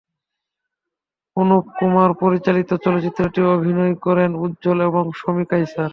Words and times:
অনুপ 1.37 1.65
কুমার 1.77 2.09
পরিচালিত 2.21 2.69
চলচ্চিত্রটিতে 2.85 3.41
অভিনয় 3.55 3.93
করেন 4.05 4.29
উজ্জ্বল 4.35 4.77
এবং 4.81 5.03
শমী 5.19 5.45
কায়সার। 5.45 5.89